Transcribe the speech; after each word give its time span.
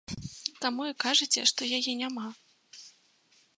Таму 0.63 0.87
і 0.91 0.95
кажаце, 1.03 1.41
што 1.51 1.69
яе 1.79 1.93
няма! 2.01 2.27